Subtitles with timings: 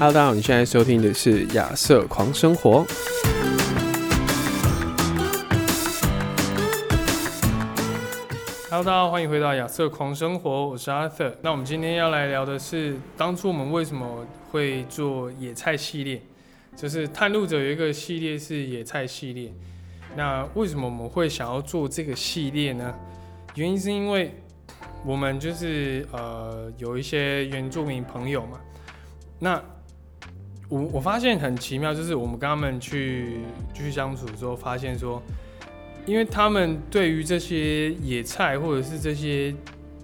[0.00, 2.86] Hello，大家好，你现在收听的是亚瑟狂生活。
[8.70, 11.36] Hello，大家好，欢迎回到亚瑟狂生活，我是阿瑟。
[11.42, 16.22] 那我们今天要来聊的是，当初我们为什么会做野菜系列？
[16.74, 19.52] 就是探路者有一个系列是野菜系列。
[20.16, 22.94] 那为什么我们会想要做这个系列呢？
[23.54, 24.34] 原因是因为
[25.04, 28.58] 我们就是呃有一些原住民朋友嘛。
[29.38, 29.62] 那
[30.70, 33.40] 我我发现很奇妙，就是我们跟他们去
[33.74, 35.20] 继续相处之后，发现说，
[36.06, 39.52] 因为他们对于这些野菜或者是这些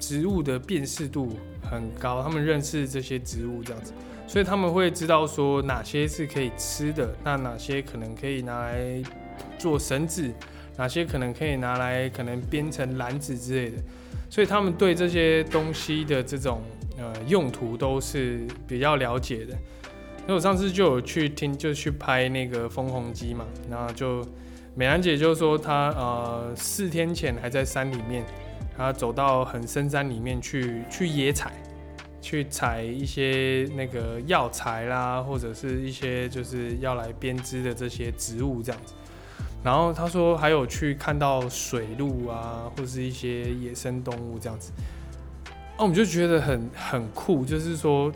[0.00, 3.92] 植物的辨识度很高，他们认识这些植物这样子，
[4.26, 9.00] 所以他们会知道说哪些是可以吃的，那哪些可能可以拿来
[9.56, 10.28] 做绳子，
[10.76, 13.78] 哪些可能可以拿来可能编成篮子之类的，
[14.28, 16.60] 所以他们对这些东西的这种
[16.98, 19.56] 呃用途都是比较了解的。
[20.28, 24.26] 那我上次就有去听，就去拍那个风红机嘛，然后就
[24.74, 28.24] 美兰姐就说她呃四天前还在山里面，
[28.76, 31.52] 她走到很深山里面去去野采，
[32.20, 38.94] 去采一些那个药材啦，或者是一些就是要来编织的这些植物这样子。
[39.62, 44.72] 然后她说还有去看到水鹿啊，或是一些野生动物这样子。
[45.78, 48.10] 那我们就觉得很很酷，就是说。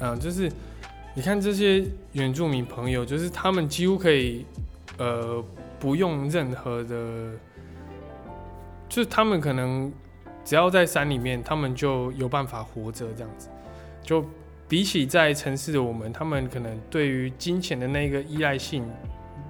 [0.00, 0.50] 嗯，就是
[1.14, 4.44] 你看这些原住民朋友，就是他们几乎可以，
[4.98, 5.42] 呃，
[5.78, 7.30] 不用任何的，
[8.88, 9.92] 就是他们可能
[10.44, 13.48] 只要在山里面，他们就有办法活着这样子。
[14.02, 14.24] 就
[14.68, 18.84] 比起在城市的我们，他们可能对于金钱的那个依赖性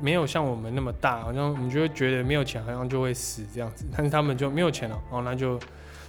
[0.01, 5.59] 没有像我们那么大，好像我们就会觉得没有钱好像就会死这样子，但是他们就没有钱了，哦，那就。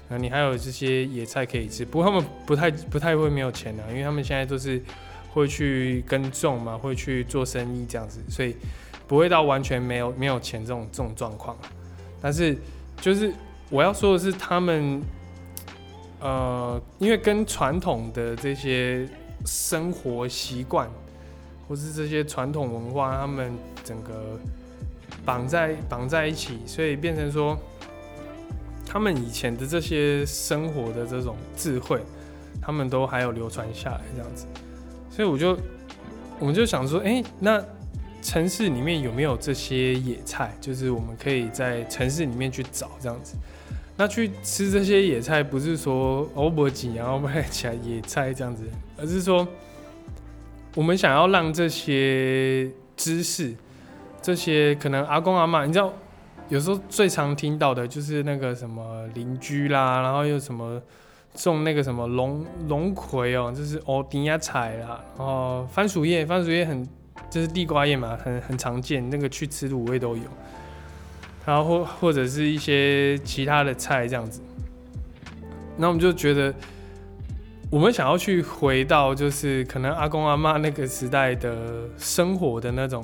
[0.08, 4.80] 那你还有这些野菜可以吃，不过他们不太不太会没有钱的，因为他们现在都是
[5.34, 8.55] 会去耕种嘛，会去做生意这样子，所以
[9.08, 11.58] 不会到完全没有没有钱这种这种状况。
[12.21, 12.55] 但是
[13.02, 13.33] 就是
[13.71, 15.02] 我要说的是，他们
[16.20, 19.10] 呃，因为跟传统的这些
[19.44, 20.88] 生活习惯，
[21.67, 23.52] 或是这些传统文化，他们
[23.83, 24.39] 整个
[25.26, 27.58] 绑在绑在一起，所以变成说。
[28.95, 32.00] 他们以前的这些生活的这种智慧，
[32.61, 34.45] 他们都还有流传下来这样子，
[35.11, 35.58] 所以我就
[36.39, 37.61] 我们就想说，哎，那
[38.22, 40.56] 城市里面有没有这些野菜？
[40.61, 43.36] 就是我们可以在城市里面去找这样子。
[43.98, 48.64] 那去吃这些野菜，不是说欧博吉然后卖起来野菜这样子，
[48.98, 49.45] 而是说
[50.73, 53.54] 我们想要让这些知识，
[54.22, 55.94] 这些可能阿公阿妈，你知道。
[56.48, 60.82] 有时候最常听到的就是那个什么邻居啦，然后又什么
[61.33, 66.88] 种那个什么龙龙葵哦，就是哦丁亚菜啦，然后番薯叶，番薯叶很
[67.30, 70.23] 就是地瓜叶嘛，很很常见，那个去吃卤味都有。
[71.45, 74.42] 然后或或者是一些其他的菜这样子，
[75.77, 76.54] 那我们就觉得
[77.70, 83.04] 我们想要去回到就是可能阿公阿妈那个时代的生活的那种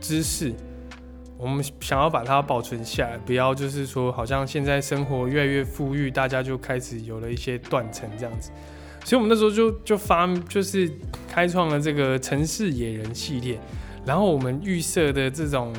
[0.00, 0.52] 知识。
[1.38, 8.50] 我们想要把它保存下来，不要就是说，好像现在生活越来越富裕，大家就开始有了一些断层这样子。
[9.04, 10.90] 所以，我们那时候就就发，就是
[11.28, 13.58] 开创了这个城市野人系列。
[14.06, 15.74] 然后，我们预设的这种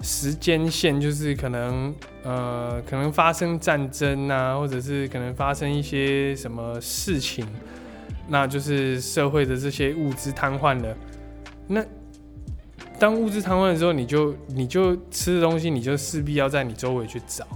[0.00, 7.44] 时间线，就是可能呃，可能发生战争啊，或者是可能发生一些什么事情，
[8.28, 10.96] 那就是社会的这些物资瘫痪了，
[11.66, 11.84] 那。
[13.04, 17.46] 当物质瘫痪的时候，你就你就吃的东西，你就势必要在你周围去找，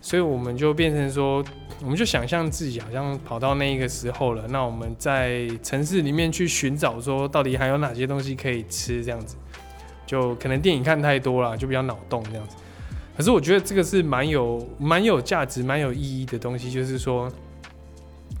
[0.00, 1.44] 所以我们就变成说，
[1.82, 4.46] 我们就想象自己好像跑到那一个时候了。
[4.46, 9.34] 那我们在城市里面去寻找，说到底还有哪些东西可以吃，这样子，
[10.06, 12.54] 就可能电影看太多了，就比较脑洞这样子。
[13.16, 17.28] 可是我觉得这个是蛮有蛮有价值、蛮有意义的东西，就是说，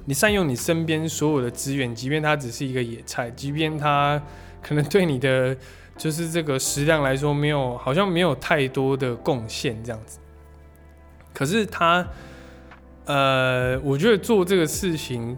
[0.04, 4.22] 你善用你身边所有的资源，即便它只是一个野菜，即便它
[4.62, 5.56] 可能对你的。
[5.96, 10.18] 就是这个食量来说，没有好像没有太多的贡献这样子。
[11.32, 12.06] 可是他，
[13.06, 15.36] 呃，我觉得做这个事情，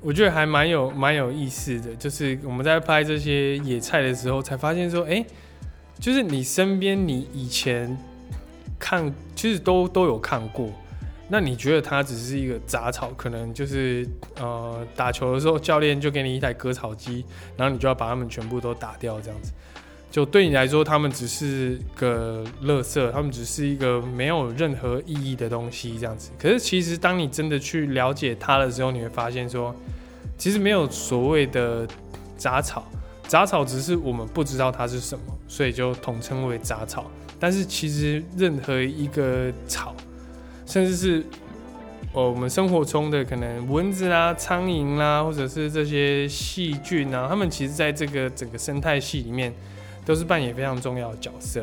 [0.00, 1.94] 我觉得还蛮有蛮有意思的。
[1.96, 5.24] 就是我们在拍这些野菜的时候，才发现说，哎，
[5.98, 7.96] 就是你身边你以前
[8.78, 10.70] 看，其实都都有看过。
[11.30, 13.10] 那你觉得它只是一个杂草？
[13.16, 14.08] 可能就是
[14.40, 17.24] 呃，打球的时候教练就给你一台割草机，
[17.54, 19.52] 然后你就要把它们全部都打掉这样子。
[20.10, 26.30] 就对你来说，他们只是个垃圾，他们只是一个没有任何意义的东西，这样子。
[26.38, 29.74] 可是其实，当你真的去了解它的时候，你会发现说，
[30.38, 31.86] 其实没有所谓的
[32.38, 32.84] 杂草，
[33.26, 37.10] 杂草只是我们不知道它是什么，所以就统称为杂草。
[37.38, 39.94] 但是其实任何一个草，
[40.66, 41.22] 甚至是
[42.12, 49.54] 我们生活中的可能蚊子啦、苍蝇啦，或者是这些细菌啊，它们其实在这个整个生态系里面
[50.08, 51.62] 都是扮演非常重要的角色。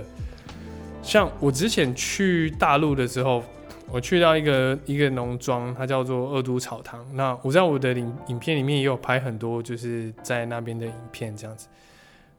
[1.02, 3.44] 像我之前去大陆的时候。
[3.92, 7.06] 我去到一个一个农庄，它叫做二都草堂。
[7.14, 11.68] 那我在我的影影片里面也有拍很多，就是在那边的影片这样子。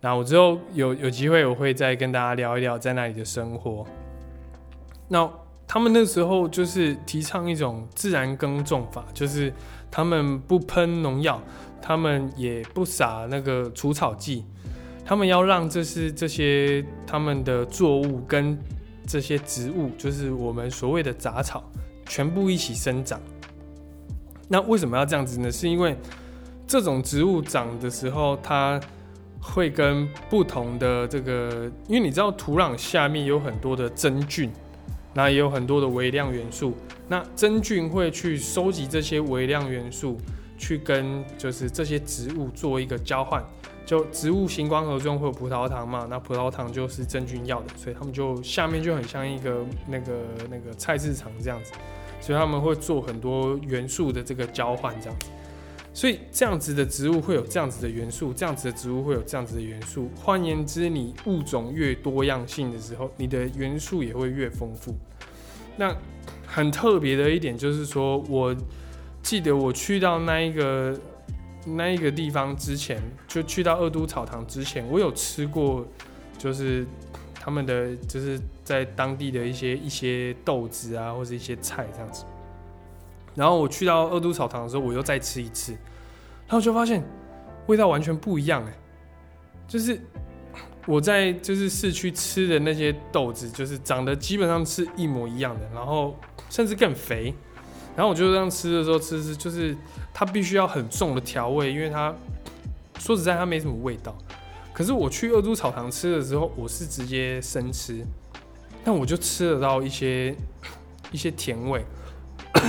[0.00, 3.86] 那我之后有有机会，我会再跟大家聊一聊在那里的生活。
[5.06, 5.30] 那
[5.68, 9.52] 他们那时候就是提倡一种自然耕种法，就是
[9.88, 11.40] 他们不喷农药，
[11.80, 14.44] 他们也不撒那个除草剂，
[15.06, 18.58] 他们要让这是这些他们的作物跟。
[19.08, 21.62] 这些植物就是我们所谓的杂草，
[22.06, 23.20] 全部一起生长。
[24.48, 25.48] 那为什么要这样子呢？
[25.48, 25.96] 是因为
[26.66, 28.80] 这种植物长的时候，它
[29.40, 34.50] 会跟不同的这个，因为你知道土壤下面有很多的真菌，
[35.14, 36.74] 那也有很多的微量元素。
[37.06, 40.18] 那真菌会去收集这些微量元素，
[40.58, 43.40] 去跟就是这些植物做一个交换。
[43.86, 46.08] 就植物行光合作用会有葡萄糖嘛？
[46.10, 50.12] 那葡萄糖就是真菌要的，所以他们就下面就很像一个那个
[50.50, 51.70] 那个菜市场这样子，
[52.20, 55.28] 所以他们会做很多元素的这个交换这样子。
[55.94, 60.10] 所以这样子的植物会有这样子的元素，这样子的植物会有这样子的元素。
[60.16, 64.94] 换言之，你物种越多样性的时候，你的元素也会越丰富。
[65.76, 65.96] 那
[66.44, 68.54] 很特别的一点就是说，我
[69.22, 70.98] 记得我去到那一个。
[71.68, 75.84] 那一个地方之前就去到二都草堂之前，我有吃过，
[76.38, 76.86] 就是
[77.34, 82.24] 他们的就是在当地的一些一些豆子啊，或者一些菜这样子。
[83.34, 85.72] 然后我去到二都草堂的时候，我又再吃一次，
[86.46, 87.02] 然后就发现
[87.66, 88.72] 味道完全不一样哎，
[89.66, 90.00] 就是
[90.86, 96.16] 我在就是市区吃的那些豆子，就是长得基本上是一模一样的，然后
[96.48, 97.34] 甚至更肥。
[97.96, 99.74] 然后我就这样吃的时候，吃吃就是
[100.12, 102.14] 它必须要很重的调味，因为它
[102.98, 104.14] 说实在它没什么味道。
[104.74, 108.04] 可是我去二都草堂吃的时候，我是直接生吃，
[108.84, 110.36] 但我就吃得到一些
[111.10, 111.82] 一些甜味，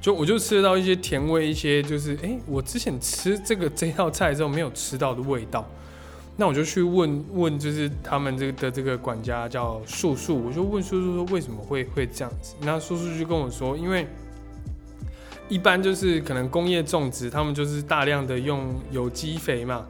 [0.00, 5.68] 就我就吃得到一些甜味，一些就是哎，我之前吃这个这道菜之后没有吃到的味道。
[6.38, 12.54] 那我就去问问，就是他们这个的这个管家叫素素，我就问素素说为什么会会这样子？
[12.60, 14.06] 那素素就跟我说，因为
[15.48, 19.86] 一般就是可能工业种植，他们就是大量的用有机肥嘛，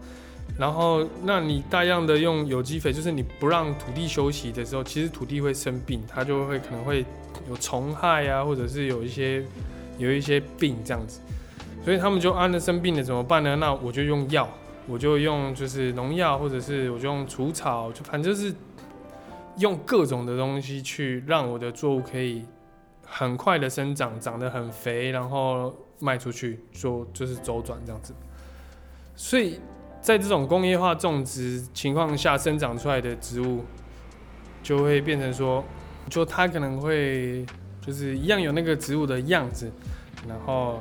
[0.57, 7.05] 然后那你大量的用有机肥，就是你不让土地休息的时候，其实土地会生病，它就会可能会
[7.49, 9.43] 有虫害啊，或者是有一些
[9.99, 11.19] 有一些病这样子，
[11.85, 13.57] 所以他们就安了生病了怎么办呢？
[13.57, 14.49] 那我就用药。
[14.89, 18.55] 我就用就是农药，或者是我就用除草，就反正是
[19.59, 22.45] 用各种的东西去让我的作物可以
[23.05, 28.15] 很快的生长，长得很肥，然后卖出去做就是周转这样子。
[29.17, 29.59] 所以
[30.01, 33.65] 在这种工业化种植情况下生长出来的植物，
[34.63, 35.65] 就会变成说，
[36.09, 37.45] 就它可能会
[37.81, 39.69] 就是一样有那个植物的样子，
[40.29, 40.81] 然后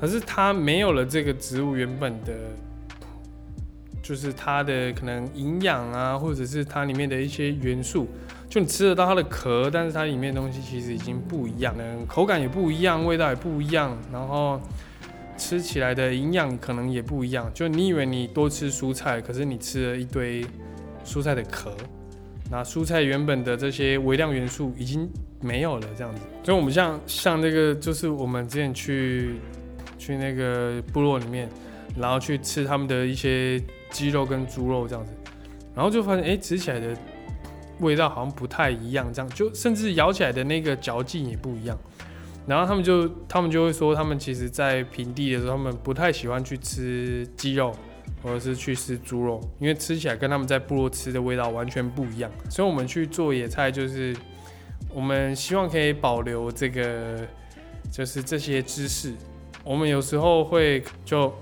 [0.00, 2.32] 可是它没有了这个植物原本的。
[4.04, 8.06] 就是它的可能营养啊，或者是它里面的一些元素，
[8.50, 14.60] 就你吃得到它的壳，但是它里面的东西其实已经不一样了，口感也不一样，味道也不一样，然后
[15.38, 17.50] 吃起来的营养可能也不一样。
[17.54, 20.44] 就你以为你多吃蔬菜，可是你吃了一堆
[21.02, 21.72] 蔬菜的壳，
[22.50, 25.08] 那蔬菜原本的这些微量元素已经
[25.40, 26.20] 没有了，这样子。
[26.44, 29.36] 所以我们像像那个，就是我们之前去
[29.96, 31.48] 去那个部落里面，
[31.96, 33.58] 然后去吃他们的一些。
[33.94, 35.12] 鸡肉跟猪肉这样子，
[35.72, 36.94] 然后就发现，哎，吃起来的
[37.78, 41.78] 味道好像不太一样，这样就甚至咬起来的那个嚼劲也不一样。
[42.44, 47.72] 然后他们就他们就会说，他们其实在平地的时候，他们不太喜欢去吃鸡肉，
[48.20, 52.28] 或者是去吃猪肉，因为吃起来跟他们在部落吃的味道完全不一样。
[52.50, 54.14] 所以，我们去做野菜，就是
[54.92, 57.20] 我们希望可以保留这个，
[57.92, 59.14] 就是这些知识。
[59.62, 61.32] 我们有时候会就。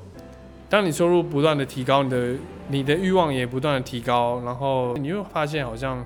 [0.72, 2.34] 当你收入不断的提高，你的
[2.66, 6.02] 你的欲望也不断的提高，然后你会发现好像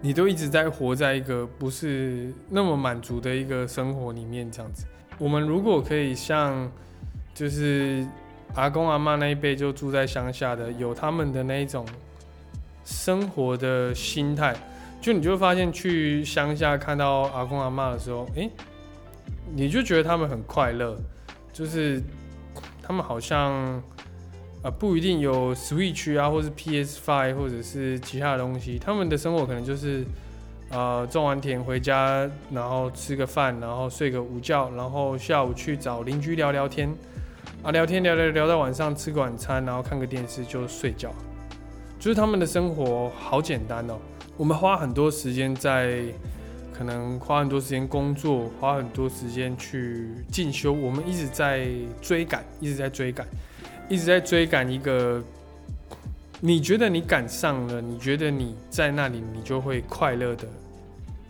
[0.00, 4.86] 你都一直在活在一个不是那么满足的一个生活里面，这样子。
[5.18, 6.68] 我们如果可以像
[7.32, 8.04] 就是
[8.56, 11.86] 阿公阿妈那一辈就住在乡下的，有他们的那一种
[12.84, 14.52] 生活的心态，
[15.00, 18.50] 就你就会发现去乡下看到阿公阿妈的时候，诶，
[19.54, 20.98] 你就觉得他们很快乐。
[21.52, 22.02] 就是
[22.90, 23.80] 他们好像
[24.64, 30.04] 呃不一定有 Switch 啊，或是 PS Five 或者是其他的东西，他们的生活可能就是
[30.70, 36.92] 呃种完田回家，然后吃个饭，然后睡个午觉，然后下午去找邻居聊聊天
[37.62, 41.12] 啊，聊天聊聊聊到晚上吃个晚餐，然后看个电视就睡觉，
[42.00, 43.94] 就是他们的生活好简单哦。
[44.36, 46.02] 我们花很多时间在。
[46.80, 50.72] 可能花很多时间工作，花很多时间去进修。
[50.72, 51.68] 我们一直在
[52.00, 53.26] 追赶，一直在追赶，
[53.86, 55.22] 一直在追赶一个
[56.40, 60.48] 你觉得你赶上了，你觉得你在那里你就会快乐的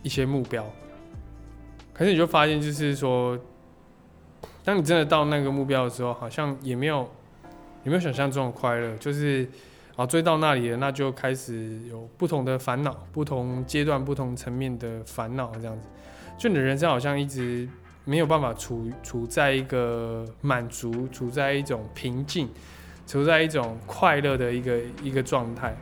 [0.03, 0.65] 一些目标。
[1.91, 3.37] 可是你就发现，就是说，
[4.63, 6.99] 当你真的到那个目标的时候，好像也没有，
[7.83, 8.95] 有没有想象中的快乐？
[8.95, 9.45] 就是。
[9.93, 15.87] 好，追到那里了，那就开始有不同的烦恼，不同阶段、不同层面的烦恼，这样子，
[16.37, 17.67] 就你的人生好像一直
[18.05, 22.49] 没有办法处处在一个满足、处在一种平静、
[23.05, 25.75] 处在一种快乐的一个一个状态。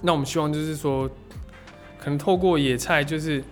[0.00, 1.06] 那我们希望就是说，
[1.98, 3.44] 可能透过野菜，就是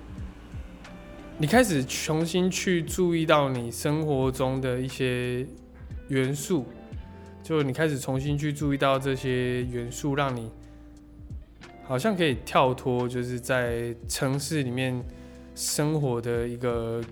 [1.36, 5.46] 你开始重新去注意到你生活中的一些
[6.08, 6.66] 元素。
[7.44, 10.50] 就你开始重新去注意到这些元素，让你
[11.84, 14.98] 好像可以跳脱，就是在城市里面
[15.54, 17.04] 生活的一个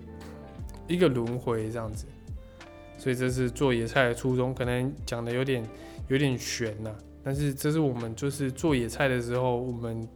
[0.89, 2.07] 一个轮回这样子。
[2.97, 5.63] 所以这是做野菜的初衷，可能讲的有点
[6.09, 6.91] 有点悬呐。
[7.23, 10.09] 但是这是我们就是做野菜的时候，我们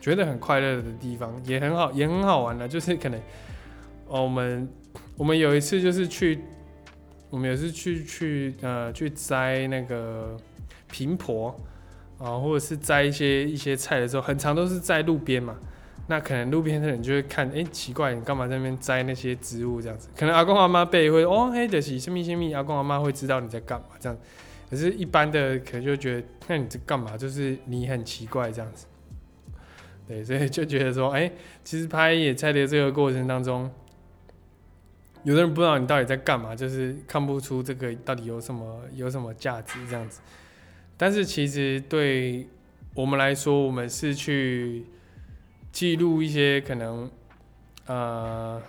[0.00, 2.68] 觉得很快乐的地方，也很好，也很好玩的。
[2.68, 3.20] 就是可能
[4.06, 4.68] 哦，我们
[5.16, 6.38] 我们有一次就是去。
[7.34, 10.36] 我们也是去去呃去摘那个
[10.88, 11.48] 平婆
[12.16, 15.56] 啊，或者是摘一些一些菜的时候，很长都是在路边嘛。
[16.06, 20.08] 那可能路边的人就会看，哎，奇怪，你干嘛在那边摘那些植物这样子？
[20.16, 24.16] 可能阿公阿妈辈会哦，嘿，的是什么什么，阿公阿妈会知道你在干嘛这样。
[24.70, 27.16] 可是，一般的可能就觉得，那你在干嘛？
[27.16, 28.86] 就是你很奇怪这样子。
[30.06, 31.32] 对，所以就觉得说，哎，
[31.64, 33.68] 其实拍野菜的这个过程当中。
[35.24, 40.20] 有的人不知道你到底在干嘛，就是看不出这个到底有什么有什么价值这样子。
[40.96, 42.46] 但是其实对
[42.94, 44.84] 我们来说，我们是去
[45.72, 47.10] 记录一些可能
[47.86, 48.62] 呃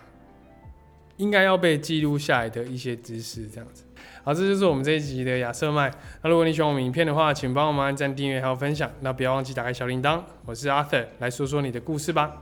[1.17, 3.83] 应该要被记录下来的一些知识这样子。
[4.23, 5.91] 好，这就是我们这一集的亚瑟麦。
[6.23, 8.89] 那如果你喜欢我们影片的话，请帮我们按赞、订阅还有分享。
[9.01, 10.23] 那不要忘记打开小铃铛。
[10.45, 12.41] 我是 Arthur，来说说你的故事吧。